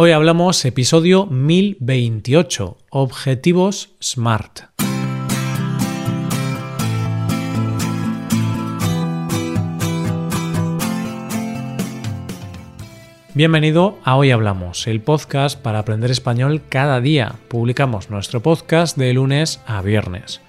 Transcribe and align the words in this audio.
Hoy 0.00 0.12
hablamos 0.12 0.64
episodio 0.64 1.26
1028, 1.26 2.78
Objetivos 2.90 3.96
SMART. 4.00 4.60
Bienvenido 13.34 13.98
a 14.04 14.14
Hoy 14.14 14.30
Hablamos, 14.30 14.86
el 14.86 15.00
podcast 15.00 15.60
para 15.60 15.80
aprender 15.80 16.12
español 16.12 16.62
cada 16.68 17.00
día. 17.00 17.34
Publicamos 17.48 18.08
nuestro 18.08 18.40
podcast 18.40 18.96
de 18.96 19.12
lunes 19.12 19.60
a 19.66 19.82
viernes. 19.82 20.40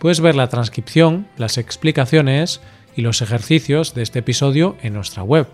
Puedes 0.00 0.20
ver 0.20 0.34
la 0.34 0.48
transcripción, 0.48 1.28
las 1.36 1.58
explicaciones 1.58 2.60
y 2.96 3.02
los 3.02 3.22
ejercicios 3.22 3.94
de 3.94 4.02
este 4.02 4.18
episodio 4.18 4.76
en 4.82 4.94
nuestra 4.94 5.22
web 5.22 5.46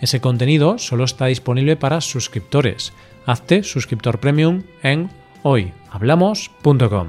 ese 0.00 0.20
contenido 0.20 0.78
solo 0.78 1.04
está 1.04 1.26
disponible 1.26 1.76
para 1.76 2.00
suscriptores. 2.00 2.92
Hazte 3.26 3.62
suscriptor 3.62 4.20
premium 4.20 4.62
en 4.82 5.10
hoyhablamos.com. 5.42 7.08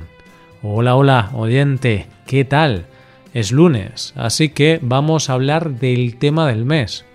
Hola, 0.63 0.95
hola, 0.95 1.31
oyente, 1.33 2.07
¿qué 2.25 2.45
tal? 2.45 2.85
Es 3.33 3.51
lunes, 3.51 4.13
así 4.15 4.49
que 4.49 4.79
vamos 4.81 5.29
a 5.29 5.33
hablar 5.33 5.71
del 5.71 6.17
tema 6.17 6.47
del 6.47 6.65
mes. 6.65 7.05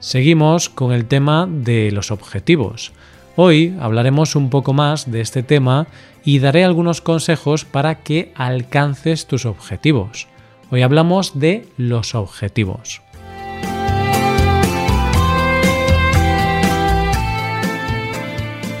Seguimos 0.00 0.68
con 0.68 0.92
el 0.92 1.06
tema 1.06 1.48
de 1.48 1.90
los 1.92 2.10
objetivos. 2.10 2.92
Hoy 3.36 3.74
hablaremos 3.80 4.36
un 4.36 4.50
poco 4.50 4.72
más 4.72 5.10
de 5.10 5.20
este 5.20 5.42
tema 5.42 5.86
y 6.24 6.40
daré 6.40 6.64
algunos 6.64 7.00
consejos 7.00 7.64
para 7.64 8.02
que 8.02 8.32
alcances 8.34 9.26
tus 9.26 9.46
objetivos. 9.46 10.28
Hoy 10.70 10.82
hablamos 10.82 11.38
de 11.38 11.68
los 11.76 12.14
objetivos. 12.14 13.00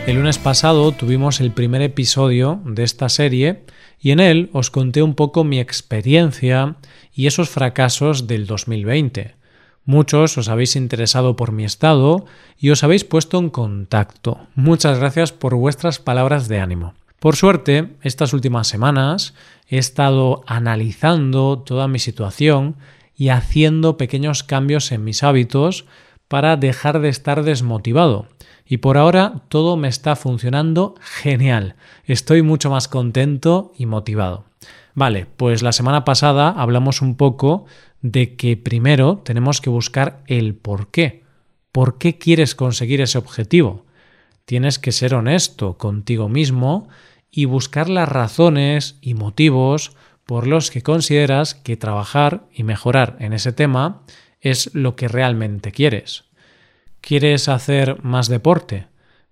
El 0.04 0.16
lunes 0.16 0.36
pasado 0.36 0.90
tuvimos 0.90 1.40
el 1.40 1.52
primer 1.52 1.80
episodio 1.80 2.60
de 2.64 2.82
esta 2.82 3.08
serie 3.08 3.62
y 4.00 4.10
en 4.10 4.18
él 4.18 4.50
os 4.52 4.68
conté 4.68 5.00
un 5.00 5.14
poco 5.14 5.44
mi 5.44 5.60
experiencia 5.60 6.74
y 7.14 7.28
esos 7.28 7.48
fracasos 7.48 8.26
del 8.26 8.48
2020. 8.48 9.36
Muchos 9.84 10.36
os 10.38 10.48
habéis 10.48 10.74
interesado 10.74 11.36
por 11.36 11.52
mi 11.52 11.64
estado 11.64 12.26
y 12.58 12.70
os 12.70 12.82
habéis 12.82 13.04
puesto 13.04 13.38
en 13.38 13.48
contacto. 13.48 14.40
Muchas 14.56 14.98
gracias 14.98 15.30
por 15.30 15.54
vuestras 15.54 16.00
palabras 16.00 16.48
de 16.48 16.58
ánimo. 16.58 16.94
Por 17.20 17.36
suerte, 17.36 17.90
estas 18.02 18.32
últimas 18.32 18.66
semanas 18.66 19.34
he 19.68 19.78
estado 19.78 20.42
analizando 20.48 21.60
toda 21.60 21.86
mi 21.86 22.00
situación 22.00 22.74
y 23.14 23.28
haciendo 23.28 23.96
pequeños 23.98 24.42
cambios 24.42 24.90
en 24.90 25.04
mis 25.04 25.22
hábitos 25.22 25.84
para 26.26 26.56
dejar 26.56 27.00
de 27.00 27.08
estar 27.08 27.44
desmotivado 27.44 28.26
y 28.66 28.78
por 28.78 28.96
ahora 28.96 29.42
todo 29.48 29.76
me 29.76 29.88
está 29.88 30.16
funcionando 30.16 30.94
genial. 31.00 31.76
Estoy 32.04 32.42
mucho 32.42 32.70
más 32.70 32.88
contento 32.88 33.72
y 33.76 33.86
motivado. 33.86 34.44
Vale, 34.94 35.26
pues 35.36 35.62
la 35.62 35.72
semana 35.72 36.04
pasada 36.04 36.50
hablamos 36.50 37.02
un 37.02 37.16
poco 37.16 37.64
de 38.02 38.36
que 38.36 38.56
primero 38.56 39.18
tenemos 39.18 39.60
que 39.60 39.70
buscar 39.70 40.22
el 40.26 40.54
por 40.54 40.90
qué. 40.90 41.22
¿Por 41.70 41.98
qué 41.98 42.18
quieres 42.18 42.54
conseguir 42.54 43.00
ese 43.00 43.18
objetivo? 43.18 43.86
Tienes 44.44 44.78
que 44.78 44.92
ser 44.92 45.14
honesto 45.14 45.78
contigo 45.78 46.28
mismo 46.28 46.88
y 47.30 47.46
buscar 47.46 47.88
las 47.88 48.08
razones 48.08 48.98
y 49.00 49.14
motivos 49.14 49.96
por 50.26 50.46
los 50.46 50.70
que 50.70 50.82
consideras 50.82 51.54
que 51.54 51.76
trabajar 51.76 52.44
y 52.52 52.62
mejorar 52.62 53.16
en 53.20 53.32
ese 53.32 53.52
tema 53.52 54.02
es 54.40 54.74
lo 54.74 54.96
que 54.96 55.08
realmente 55.08 55.72
quieres. 55.72 56.24
¿Quieres 57.02 57.48
hacer 57.48 58.00
más 58.04 58.28
deporte? 58.28 58.86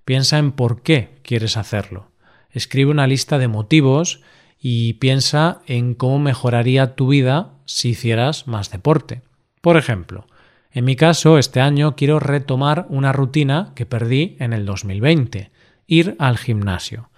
Piensa 0.04 0.38
en 0.38 0.50
por 0.50 0.82
qué 0.82 1.20
quieres 1.22 1.56
hacerlo. 1.56 2.10
Escribe 2.50 2.90
una 2.90 3.06
lista 3.06 3.38
de 3.38 3.46
motivos 3.46 4.22
y 4.58 4.94
piensa 4.94 5.62
en 5.66 5.94
cómo 5.94 6.18
mejoraría 6.18 6.96
tu 6.96 7.06
vida 7.06 7.52
si 7.66 7.90
hicieras 7.90 8.48
más 8.48 8.72
deporte. 8.72 9.22
Por 9.60 9.76
ejemplo, 9.76 10.26
en 10.72 10.84
mi 10.84 10.96
caso, 10.96 11.38
este 11.38 11.60
año 11.60 11.94
quiero 11.94 12.18
retomar 12.18 12.86
una 12.88 13.12
rutina 13.12 13.70
que 13.76 13.86
perdí 13.86 14.36
en 14.40 14.52
el 14.52 14.66
2020, 14.66 15.52
ir 15.86 16.16
al 16.18 16.38
gimnasio. 16.38 17.08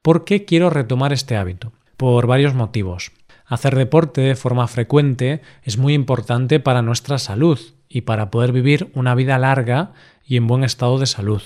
¿Por 0.00 0.24
qué 0.24 0.46
quiero 0.46 0.70
retomar 0.70 1.12
este 1.12 1.36
hábito? 1.36 1.74
Por 1.98 2.26
varios 2.26 2.54
motivos. 2.54 3.12
Hacer 3.44 3.76
deporte 3.76 4.22
de 4.22 4.36
forma 4.36 4.68
frecuente 4.68 5.42
es 5.64 5.76
muy 5.76 5.92
importante 5.92 6.60
para 6.60 6.80
nuestra 6.80 7.18
salud, 7.18 7.58
y 7.88 8.02
para 8.02 8.30
poder 8.30 8.52
vivir 8.52 8.90
una 8.94 9.14
vida 9.14 9.38
larga 9.38 9.92
y 10.24 10.36
en 10.36 10.46
buen 10.46 10.64
estado 10.64 10.98
de 10.98 11.06
salud. 11.06 11.42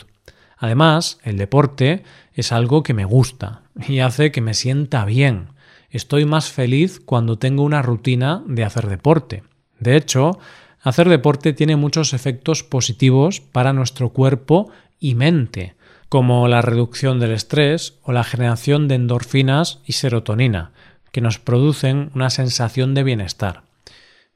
Además, 0.59 1.19
el 1.25 1.39
deporte 1.39 2.05
es 2.35 2.53
algo 2.53 2.83
que 2.83 2.95
me 2.95 3.05
gusta 3.05 3.63
y 3.89 4.01
hace 4.01 4.31
que 4.31 4.41
me 4.41 4.55
sienta 4.55 5.05
bien. 5.05 5.49
Estoy 5.91 6.25
más 6.25 6.51
feliz 6.51 7.01
cuando 7.01 7.39
tengo 7.39 7.65
una 7.65 7.83
rutina 7.83 8.43
de 8.47 8.65
hacer 8.65 8.87
deporte. 8.87 9.43
De 9.79 9.97
hecho, 9.97 10.39
hacer 10.81 11.09
deporte 11.09 11.53
tiene 11.53 11.77
muchos 11.77 12.15
efectos 12.15 12.63
positivos 12.63 13.41
para 13.41 13.73
nuestro 13.73 14.11
cuerpo 14.11 14.71
y 15.01 15.15
mente, 15.15 15.75
como 16.09 16.47
la 16.47 16.63
reducción 16.63 17.19
del 17.19 17.33
estrés 17.33 17.99
o 18.03 18.13
la 18.13 18.25
generación 18.25 18.87
de 18.87 18.95
endorfinas 18.95 19.81
y 19.85 19.93
serotonina, 19.93 20.71
que 21.11 21.21
nos 21.21 21.39
producen 21.39 22.11
una 22.15 22.31
sensación 22.31 22.95
de 22.95 23.03
bienestar. 23.03 23.63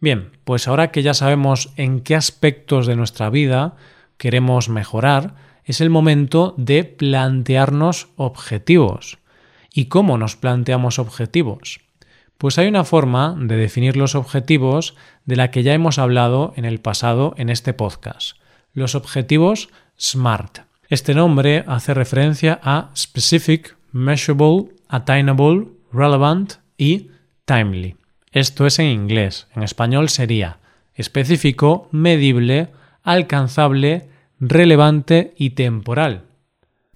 Bien, 0.00 0.32
pues 0.44 0.68
ahora 0.68 0.90
que 0.90 1.02
ya 1.02 1.14
sabemos 1.14 1.72
en 1.76 2.00
qué 2.00 2.14
aspectos 2.14 2.86
de 2.86 2.96
nuestra 2.96 3.30
vida 3.30 3.76
queremos 4.18 4.68
mejorar, 4.68 5.34
es 5.64 5.80
el 5.80 5.90
momento 5.90 6.54
de 6.56 6.84
plantearnos 6.84 8.08
objetivos. 8.16 9.18
¿Y 9.72 9.86
cómo 9.86 10.16
nos 10.16 10.36
planteamos 10.36 10.98
objetivos? 10.98 11.80
Pues 12.38 12.58
hay 12.58 12.68
una 12.68 12.84
forma 12.84 13.34
de 13.38 13.56
definir 13.56 13.96
los 13.96 14.14
objetivos 14.14 14.94
de 15.24 15.36
la 15.36 15.50
que 15.50 15.62
ya 15.62 15.74
hemos 15.74 15.98
hablado 15.98 16.52
en 16.56 16.66
el 16.66 16.80
pasado 16.80 17.34
en 17.38 17.48
este 17.48 17.72
podcast. 17.72 18.36
Los 18.74 18.94
objetivos 18.94 19.70
SMART. 19.98 20.60
Este 20.88 21.14
nombre 21.14 21.64
hace 21.66 21.94
referencia 21.94 22.60
a 22.62 22.90
Specific, 22.94 23.76
Measurable, 23.90 24.68
Attainable, 24.88 25.68
Relevant 25.92 26.54
y 26.76 27.10
Timely. 27.46 27.96
Esto 28.36 28.66
es 28.66 28.78
en 28.78 28.88
inglés. 28.88 29.46
En 29.56 29.62
español 29.62 30.10
sería 30.10 30.58
específico, 30.94 31.88
medible, 31.90 32.68
alcanzable, 33.02 34.10
relevante 34.38 35.32
y 35.38 35.50
temporal. 35.50 36.26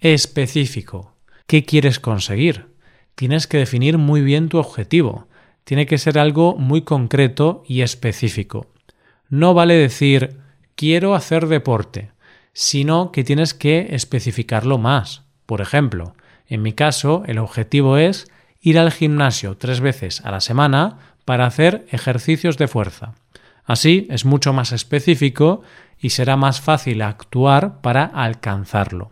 Específico. 0.01 1.15
¿Qué 1.47 1.65
quieres 1.65 1.99
conseguir? 1.99 2.67
Tienes 3.15 3.47
que 3.47 3.57
definir 3.57 3.97
muy 3.97 4.21
bien 4.21 4.51
tu 4.51 4.59
objetivo. 4.59 5.29
Tiene 5.65 5.87
que 5.87 5.97
ser 5.97 6.19
algo 6.19 6.57
muy 6.59 6.83
concreto 6.83 7.63
y 7.67 7.81
específico. 7.81 8.67
No 9.31 9.55
vale 9.55 9.73
decir 9.77 10.41
quiero 10.75 11.15
hacer 11.15 11.47
deporte, 11.47 12.11
sino 12.53 13.13
que 13.13 13.25
tienes 13.25 13.55
que 13.55 13.95
especificarlo 13.95 14.77
más. 14.77 15.23
Por 15.47 15.63
ejemplo, 15.63 16.15
en 16.49 16.61
mi 16.61 16.75
caso, 16.75 17.23
el 17.27 17.39
objetivo 17.39 17.97
es 17.97 18.31
ir 18.61 18.79
al 18.79 18.93
gimnasio 18.93 19.57
tres 19.57 19.81
veces 19.81 20.21
a 20.23 20.31
la 20.31 20.43
semana 20.43 20.99
para 21.31 21.47
hacer 21.47 21.87
ejercicios 21.93 22.59
de 22.59 22.67
fuerza. 22.67 23.15
Así 23.65 24.09
es 24.11 24.25
mucho 24.25 24.53
más 24.53 24.73
específico 24.73 25.63
y 25.97 26.11
será 26.11 26.35
más 26.35 26.61
fácil 26.61 27.03
actuar 27.03 27.81
para 27.83 28.05
alcanzarlo. 28.05 29.11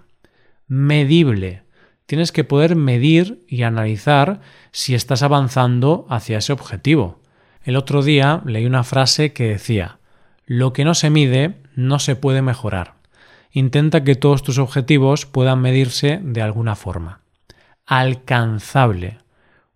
Medible. 0.67 1.63
Tienes 2.07 2.33
que 2.33 2.43
poder 2.43 2.75
medir 2.75 3.45
y 3.47 3.63
analizar 3.63 4.41
si 4.73 4.97
estás 4.97 5.23
avanzando 5.23 6.09
hacia 6.11 6.39
ese 6.39 6.53
objetivo. 6.53 7.21
El 7.63 7.77
otro 7.77 8.03
día 8.03 8.43
leí 8.47 8.67
una 8.67 8.83
frase 8.83 9.33
que 9.33 9.51
decía 9.51 10.01
Lo 10.45 10.73
que 10.73 10.85
no 10.85 10.95
se 10.95 11.11
mide 11.11 11.63
no 11.77 12.01
se 12.01 12.17
puede 12.17 12.43
mejorar. 12.43 12.95
Intenta 13.53 14.03
que 14.03 14.17
todos 14.17 14.43
tus 14.43 14.59
objetivos 14.59 15.25
puedan 15.25 15.61
medirse 15.61 16.19
de 16.21 16.43
alguna 16.43 16.75
forma. 16.75 17.21
Alcanzable. 17.87 19.19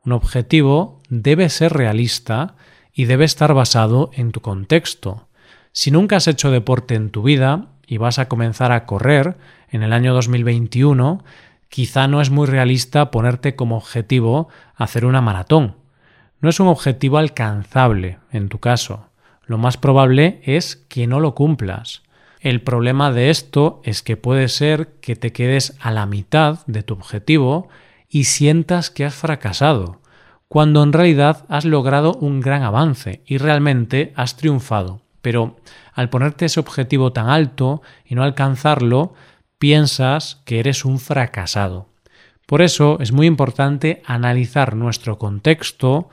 Un 0.04 0.12
objetivo 0.12 1.00
debe 1.08 1.48
ser 1.48 1.72
realista 1.72 2.56
y 2.92 3.04
debe 3.04 3.24
estar 3.24 3.54
basado 3.54 4.10
en 4.14 4.32
tu 4.32 4.40
contexto. 4.40 5.28
Si 5.70 5.90
nunca 5.90 6.16
has 6.16 6.26
hecho 6.26 6.50
deporte 6.50 6.94
en 6.94 7.10
tu 7.10 7.22
vida 7.22 7.68
y 7.86 7.98
vas 7.98 8.18
a 8.18 8.28
comenzar 8.28 8.72
a 8.72 8.84
correr 8.84 9.36
en 9.70 9.82
el 9.82 9.92
año 9.92 10.12
2021, 10.12 11.22
quizá 11.68 12.08
no 12.08 12.20
es 12.20 12.30
muy 12.30 12.46
realista 12.46 13.10
ponerte 13.10 13.54
como 13.54 13.76
objetivo 13.76 14.48
hacer 14.74 15.04
una 15.04 15.20
maratón. 15.20 15.76
No 16.40 16.48
es 16.48 16.58
un 16.58 16.66
objetivo 16.66 17.18
alcanzable 17.18 18.18
en 18.32 18.48
tu 18.48 18.58
caso. 18.58 19.06
Lo 19.46 19.56
más 19.56 19.76
probable 19.76 20.40
es 20.44 20.76
que 20.88 21.06
no 21.06 21.20
lo 21.20 21.34
cumplas. 21.36 22.02
El 22.40 22.60
problema 22.60 23.12
de 23.12 23.30
esto 23.30 23.80
es 23.84 24.02
que 24.02 24.16
puede 24.16 24.48
ser 24.48 24.94
que 25.00 25.14
te 25.14 25.32
quedes 25.32 25.76
a 25.80 25.92
la 25.92 26.06
mitad 26.06 26.66
de 26.66 26.82
tu 26.82 26.94
objetivo 26.94 27.68
y 28.14 28.24
sientas 28.24 28.90
que 28.90 29.06
has 29.06 29.14
fracasado, 29.14 30.02
cuando 30.46 30.82
en 30.82 30.92
realidad 30.92 31.46
has 31.48 31.64
logrado 31.64 32.12
un 32.12 32.40
gran 32.40 32.62
avance 32.62 33.22
y 33.24 33.38
realmente 33.38 34.12
has 34.16 34.36
triunfado. 34.36 35.00
Pero 35.22 35.56
al 35.94 36.10
ponerte 36.10 36.44
ese 36.44 36.60
objetivo 36.60 37.14
tan 37.14 37.30
alto 37.30 37.80
y 38.04 38.14
no 38.14 38.22
alcanzarlo, 38.22 39.14
piensas 39.58 40.42
que 40.44 40.60
eres 40.60 40.84
un 40.84 41.00
fracasado. 41.00 41.88
Por 42.44 42.60
eso 42.60 42.98
es 43.00 43.12
muy 43.12 43.26
importante 43.26 44.02
analizar 44.04 44.76
nuestro 44.76 45.16
contexto, 45.16 46.10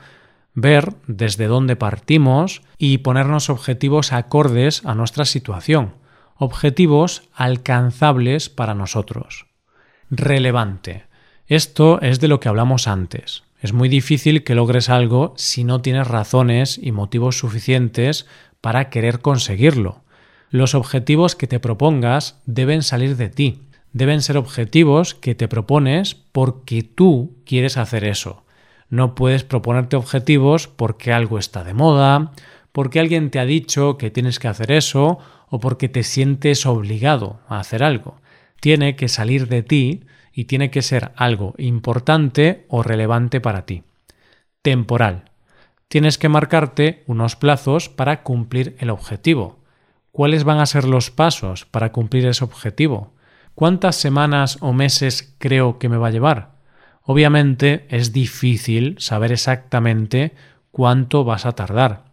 ver 0.54 0.94
desde 1.06 1.48
dónde 1.48 1.76
partimos 1.76 2.62
y 2.78 2.98
ponernos 2.98 3.50
objetivos 3.50 4.14
acordes 4.14 4.86
a 4.86 4.94
nuestra 4.94 5.26
situación, 5.26 5.96
objetivos 6.36 7.28
alcanzables 7.34 8.48
para 8.48 8.74
nosotros. 8.74 9.48
Relevante. 10.08 11.09
Esto 11.50 12.00
es 12.00 12.20
de 12.20 12.28
lo 12.28 12.38
que 12.38 12.48
hablamos 12.48 12.86
antes. 12.86 13.42
Es 13.60 13.72
muy 13.72 13.88
difícil 13.88 14.44
que 14.44 14.54
logres 14.54 14.88
algo 14.88 15.34
si 15.36 15.64
no 15.64 15.82
tienes 15.82 16.06
razones 16.06 16.78
y 16.80 16.92
motivos 16.92 17.38
suficientes 17.38 18.28
para 18.60 18.88
querer 18.88 19.18
conseguirlo. 19.18 20.04
Los 20.50 20.76
objetivos 20.76 21.34
que 21.34 21.48
te 21.48 21.58
propongas 21.58 22.38
deben 22.46 22.84
salir 22.84 23.16
de 23.16 23.30
ti, 23.30 23.62
deben 23.92 24.22
ser 24.22 24.36
objetivos 24.36 25.16
que 25.16 25.34
te 25.34 25.48
propones 25.48 26.14
porque 26.14 26.84
tú 26.84 27.34
quieres 27.44 27.78
hacer 27.78 28.04
eso. 28.04 28.44
No 28.88 29.16
puedes 29.16 29.42
proponerte 29.42 29.96
objetivos 29.96 30.68
porque 30.68 31.12
algo 31.12 31.36
está 31.36 31.64
de 31.64 31.74
moda, 31.74 32.30
porque 32.70 33.00
alguien 33.00 33.28
te 33.30 33.40
ha 33.40 33.44
dicho 33.44 33.98
que 33.98 34.12
tienes 34.12 34.38
que 34.38 34.46
hacer 34.46 34.70
eso 34.70 35.18
o 35.48 35.58
porque 35.58 35.88
te 35.88 36.04
sientes 36.04 36.64
obligado 36.64 37.40
a 37.48 37.58
hacer 37.58 37.82
algo. 37.82 38.20
Tiene 38.60 38.94
que 38.94 39.08
salir 39.08 39.48
de 39.48 39.64
ti 39.64 40.02
y 40.32 40.44
tiene 40.44 40.70
que 40.70 40.82
ser 40.82 41.12
algo 41.16 41.54
importante 41.58 42.66
o 42.68 42.82
relevante 42.82 43.40
para 43.40 43.66
ti. 43.66 43.82
Temporal. 44.62 45.30
Tienes 45.88 46.18
que 46.18 46.28
marcarte 46.28 47.02
unos 47.06 47.36
plazos 47.36 47.88
para 47.88 48.22
cumplir 48.22 48.76
el 48.78 48.90
objetivo. 48.90 49.58
¿Cuáles 50.12 50.44
van 50.44 50.58
a 50.58 50.66
ser 50.66 50.84
los 50.84 51.10
pasos 51.10 51.64
para 51.64 51.92
cumplir 51.92 52.26
ese 52.26 52.44
objetivo? 52.44 53.12
¿Cuántas 53.54 53.96
semanas 53.96 54.58
o 54.60 54.72
meses 54.72 55.34
creo 55.38 55.78
que 55.78 55.88
me 55.88 55.96
va 55.96 56.08
a 56.08 56.12
llevar? 56.12 56.52
Obviamente 57.02 57.86
es 57.88 58.12
difícil 58.12 58.96
saber 58.98 59.32
exactamente 59.32 60.32
cuánto 60.70 61.24
vas 61.24 61.46
a 61.46 61.52
tardar, 61.52 62.04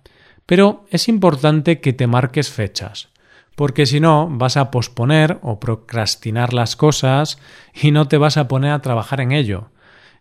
pero 0.45 0.85
es 0.89 1.07
importante 1.07 1.79
que 1.81 1.93
te 1.93 2.07
marques 2.07 2.49
fechas, 2.49 3.09
porque 3.57 3.87
si 3.87 3.99
no 3.99 4.29
vas 4.29 4.55
a 4.55 4.69
posponer 4.69 5.39
o 5.41 5.59
procrastinar 5.59 6.53
las 6.53 6.75
cosas 6.75 7.39
y 7.73 7.89
no 7.89 8.07
te 8.07 8.19
vas 8.19 8.37
a 8.37 8.47
poner 8.47 8.69
a 8.69 8.83
trabajar 8.83 9.19
en 9.19 9.31
ello. 9.31 9.71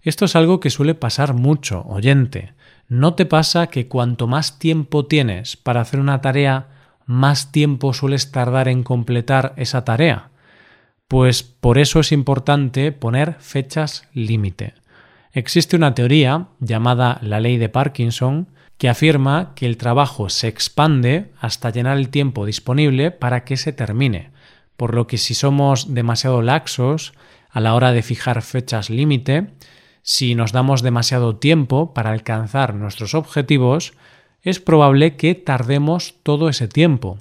Esto 0.01 0.25
es 0.25 0.35
algo 0.37 0.59
que 0.59 0.71
suele 0.71 0.95
pasar 0.95 1.35
mucho, 1.35 1.85
oyente. 1.87 2.55
¿No 2.89 3.13
te 3.13 3.27
pasa 3.27 3.67
que 3.67 3.89
cuanto 3.89 4.27
más 4.27 4.59
tiempo 4.59 5.05
tienes 5.05 5.59
para 5.59 5.83
hacer 5.83 6.01
una 6.01 6.23
tarea, 6.23 6.69
más 7.05 7.53
tiempo 7.53 7.93
sueles 7.93 8.33
tardar 8.33 8.69
en 8.69 8.83
completar 8.83 9.53
esa 9.59 9.85
tarea? 9.85 10.31
Pues 11.07 11.43
por 11.43 11.77
eso 11.77 12.01
es 12.01 12.13
importante 12.13 12.91
poner 12.91 13.37
fechas 13.39 14.09
límite. 14.15 14.73
Existe 15.33 15.77
una 15.77 15.95
teoría 15.95 16.47
llamada 16.59 17.19
la 17.21 17.39
ley 17.41 17.59
de 17.59 17.69
Parkinson 17.69 18.49
que 18.79 18.89
afirma 18.89 19.53
que 19.55 19.67
el 19.67 19.77
trabajo 19.77 20.29
se 20.29 20.49
expande 20.49 21.33
hasta 21.41 21.71
llenar 21.71 21.97
el 21.97 22.11
tiempo 22.11 22.45
disponible 22.47 23.11
para 23.11 23.45
que 23.45 23.57
se 23.57 23.73
termine, 23.73 24.31
por 24.77 24.95
lo 24.95 25.07
que 25.07 25.19
si 25.19 25.35
somos 25.35 25.95
demasiado 25.95 26.43
laxos 26.43 27.15
a 27.51 27.61
la 27.61 27.75
hora 27.75 27.93
de 27.93 28.03
fijar 28.03 28.43
fechas 28.43 28.91
límite, 28.91 29.49
si 30.03 30.35
nos 30.35 30.53
damos 30.53 30.83
demasiado 30.83 31.37
tiempo 31.37 31.95
para 31.95 32.11
alcanzar 32.11 32.75
nuestros 32.75 33.15
objetivos, 33.15 33.95
es 34.43 34.61
probable 34.61 35.17
que 35.17 35.35
tardemos 35.35 36.15
todo 36.23 36.49
ese 36.49 36.69
tiempo, 36.69 37.19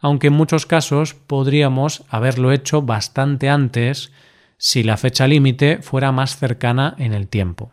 aunque 0.00 0.26
en 0.26 0.34
muchos 0.34 0.66
casos 0.66 1.14
podríamos 1.14 2.04
haberlo 2.10 2.52
hecho 2.52 2.82
bastante 2.82 3.48
antes 3.48 4.12
si 4.58 4.82
la 4.82 4.96
fecha 4.96 5.26
límite 5.26 5.78
fuera 5.82 6.12
más 6.12 6.36
cercana 6.36 6.94
en 6.98 7.14
el 7.14 7.28
tiempo. 7.28 7.72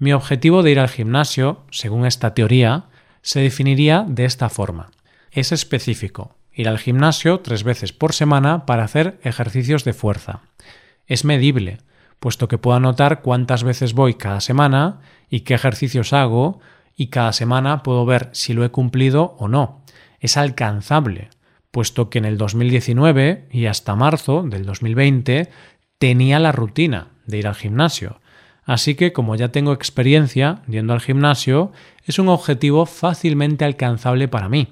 Mi 0.00 0.14
objetivo 0.14 0.62
de 0.62 0.70
ir 0.70 0.80
al 0.80 0.88
gimnasio, 0.88 1.62
según 1.70 2.06
esta 2.06 2.32
teoría, 2.32 2.86
se 3.20 3.40
definiría 3.40 4.06
de 4.08 4.24
esta 4.24 4.48
forma. 4.48 4.90
Es 5.30 5.52
específico, 5.52 6.36
ir 6.54 6.70
al 6.70 6.78
gimnasio 6.78 7.40
tres 7.40 7.64
veces 7.64 7.92
por 7.92 8.14
semana 8.14 8.64
para 8.64 8.82
hacer 8.82 9.20
ejercicios 9.24 9.84
de 9.84 9.92
fuerza. 9.92 10.40
Es 11.06 11.26
medible, 11.26 11.78
puesto 12.18 12.48
que 12.48 12.56
puedo 12.56 12.78
anotar 12.78 13.20
cuántas 13.20 13.62
veces 13.62 13.92
voy 13.92 14.14
cada 14.14 14.40
semana 14.40 15.00
y 15.28 15.40
qué 15.40 15.52
ejercicios 15.52 16.14
hago 16.14 16.60
y 16.96 17.08
cada 17.08 17.34
semana 17.34 17.82
puedo 17.82 18.06
ver 18.06 18.30
si 18.32 18.54
lo 18.54 18.64
he 18.64 18.70
cumplido 18.70 19.36
o 19.38 19.48
no. 19.48 19.84
Es 20.18 20.38
alcanzable, 20.38 21.28
puesto 21.70 22.08
que 22.08 22.20
en 22.20 22.24
el 22.24 22.38
2019 22.38 23.48
y 23.50 23.66
hasta 23.66 23.96
marzo 23.96 24.44
del 24.44 24.64
2020 24.64 25.50
tenía 25.98 26.38
la 26.38 26.52
rutina 26.52 27.08
de 27.26 27.36
ir 27.36 27.46
al 27.46 27.54
gimnasio. 27.54 28.18
Así 28.64 28.94
que 28.94 29.12
como 29.12 29.36
ya 29.36 29.48
tengo 29.48 29.72
experiencia 29.72 30.62
yendo 30.68 30.92
al 30.92 31.00
gimnasio, 31.00 31.72
es 32.04 32.18
un 32.18 32.28
objetivo 32.28 32.86
fácilmente 32.86 33.64
alcanzable 33.64 34.28
para 34.28 34.48
mí. 34.48 34.68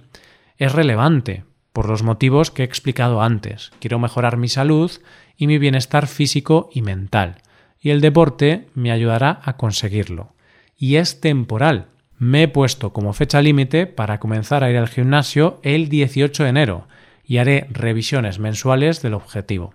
Es 0.56 0.73
relevante, 0.73 1.44
por 1.73 1.88
los 1.88 2.02
motivos 2.02 2.50
que 2.50 2.62
he 2.62 2.64
explicado 2.64 3.23
antes. 3.23 3.70
Quiero 3.81 3.99
mejorar 3.99 4.37
mi 4.37 4.49
salud 4.49 4.90
y 5.37 5.46
mi 5.46 5.58
bienestar 5.58 6.06
físico 6.06 6.70
y 6.73 6.82
mental, 6.82 7.37
y 7.81 7.90
el 7.90 8.00
deporte 8.00 8.67
me 8.75 8.90
ayudará 8.90 9.40
a 9.44 9.56
conseguirlo. 9.56 10.35
Y 10.76 10.96
es 10.96 11.20
temporal, 11.20 11.87
me 12.19 12.43
he 12.43 12.49
puesto 12.49 12.93
como 12.93 13.12
fecha 13.12 13.40
límite 13.40 13.87
para 13.87 14.19
comenzar 14.19 14.64
a 14.64 14.70
ir 14.70 14.76
al 14.76 14.88
gimnasio 14.88 15.61
el 15.62 15.88
18 15.88 16.43
de 16.43 16.49
enero 16.49 16.88
y 17.25 17.38
haré 17.38 17.69
revisiones 17.70 18.40
mensuales 18.40 19.00
del 19.00 19.14
objetivo. 19.14 19.75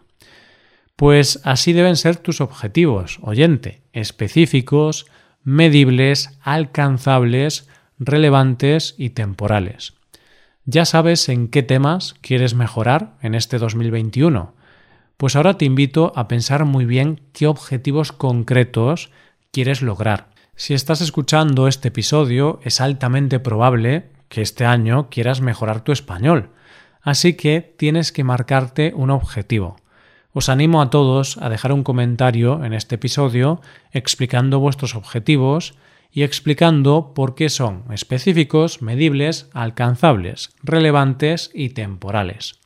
Pues 0.96 1.42
así 1.44 1.74
deben 1.74 1.96
ser 1.96 2.18
tus 2.18 2.40
objetivos, 2.40 3.20
oyente, 3.22 3.82
específicos, 3.94 5.08
medibles, 5.44 6.38
alcanzables, 6.42 7.68
relevantes 8.00 8.96
y 8.98 9.10
temporales. 9.12 9.94
¿Ya 10.66 10.86
sabes 10.86 11.28
en 11.30 11.50
qué 11.50 11.64
temas 11.64 12.16
quieres 12.22 12.54
mejorar 12.54 13.18
en 13.22 13.36
este 13.36 13.58
2021? 13.58 14.54
Pues 15.18 15.36
ahora 15.36 15.58
te 15.58 15.66
invito 15.66 16.14
a 16.16 16.28
pensar 16.28 16.64
muy 16.66 16.86
bien 16.86 17.22
qué 17.34 17.48
objetivos 17.48 18.12
concretos 18.12 19.12
quieres 19.52 19.82
lograr. 19.82 20.30
Si 20.56 20.74
estás 20.74 21.02
escuchando 21.02 21.68
este 21.68 21.90
episodio, 21.90 22.60
es 22.64 22.80
altamente 22.80 23.40
probable 23.40 24.12
que 24.30 24.42
este 24.42 24.66
año 24.66 25.10
quieras 25.10 25.42
mejorar 25.42 25.84
tu 25.84 25.92
español, 25.92 26.52
así 27.02 27.34
que 27.34 27.76
tienes 27.78 28.12
que 28.12 28.24
marcarte 28.24 28.94
un 28.96 29.10
objetivo. 29.10 29.78
Os 30.34 30.50
animo 30.50 30.82
a 30.82 30.90
todos 30.90 31.38
a 31.38 31.48
dejar 31.50 31.72
un 31.72 31.84
comentario 31.84 32.66
en 32.66 32.74
este 32.74 32.96
episodio 32.96 33.62
explicando 33.92 34.60
vuestros 34.60 34.96
objetivos 34.96 35.76
y 36.12 36.24
explicando 36.24 37.14
por 37.14 37.36
qué 37.36 37.50
son 37.50 37.84
específicos, 37.92 38.82
medibles, 38.82 39.48
alcanzables, 39.54 40.50
relevantes 40.64 41.52
y 41.54 41.70
temporales. 41.70 42.60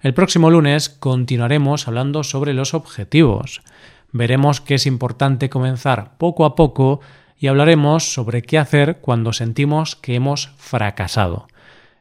El 0.00 0.14
próximo 0.14 0.50
lunes 0.50 0.88
continuaremos 0.88 1.86
hablando 1.86 2.24
sobre 2.24 2.54
los 2.54 2.74
objetivos. 2.74 3.62
Veremos 4.10 4.60
que 4.60 4.74
es 4.74 4.86
importante 4.86 5.48
comenzar 5.48 6.18
poco 6.18 6.44
a 6.44 6.56
poco 6.56 7.00
y 7.38 7.46
hablaremos 7.46 8.12
sobre 8.12 8.42
qué 8.42 8.58
hacer 8.58 8.98
cuando 9.00 9.32
sentimos 9.32 9.94
que 9.94 10.16
hemos 10.16 10.50
fracasado. 10.58 11.46